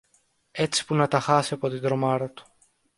[0.51, 2.43] έτσι που να τα χάσει από την τρομάρα του.